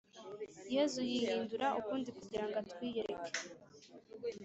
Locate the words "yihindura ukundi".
1.09-2.09